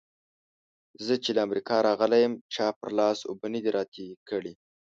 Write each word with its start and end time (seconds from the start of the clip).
زه 1.05 1.13
چې 1.23 1.29
له 1.35 1.41
امريکا 1.47 1.75
راغلی 1.87 2.21
يم؛ 2.25 2.33
چا 2.53 2.67
پر 2.79 2.89
لاس 2.99 3.19
اوبه 3.29 3.47
نه 3.53 3.59
دې 3.63 3.69
راتېرې 3.77 4.15
کړې. 4.29 4.53